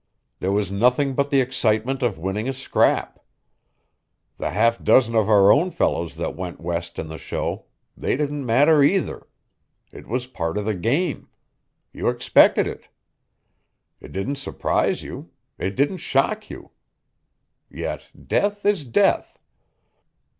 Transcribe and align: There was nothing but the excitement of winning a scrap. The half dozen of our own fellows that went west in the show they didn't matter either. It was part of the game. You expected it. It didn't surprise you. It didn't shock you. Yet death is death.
There 0.39 0.51
was 0.51 0.71
nothing 0.71 1.13
but 1.13 1.29
the 1.29 1.41
excitement 1.41 2.01
of 2.01 2.17
winning 2.17 2.49
a 2.49 2.53
scrap. 2.53 3.19
The 4.39 4.49
half 4.49 4.83
dozen 4.83 5.13
of 5.13 5.29
our 5.29 5.51
own 5.53 5.69
fellows 5.69 6.15
that 6.15 6.35
went 6.35 6.59
west 6.59 6.97
in 6.97 7.07
the 7.07 7.19
show 7.19 7.65
they 7.95 8.17
didn't 8.17 8.43
matter 8.43 8.81
either. 8.81 9.27
It 9.91 10.07
was 10.07 10.25
part 10.25 10.57
of 10.57 10.65
the 10.65 10.73
game. 10.73 11.29
You 11.93 12.09
expected 12.09 12.65
it. 12.65 12.87
It 13.99 14.11
didn't 14.11 14.37
surprise 14.37 15.03
you. 15.03 15.29
It 15.59 15.75
didn't 15.75 15.97
shock 15.97 16.49
you. 16.49 16.71
Yet 17.69 18.09
death 18.27 18.65
is 18.65 18.85
death. 18.85 19.37